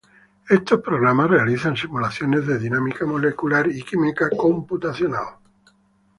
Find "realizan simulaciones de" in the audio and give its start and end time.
1.29-2.57